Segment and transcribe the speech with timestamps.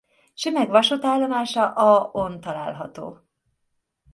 [0.33, 3.21] Sümeg vasútállomása a on található.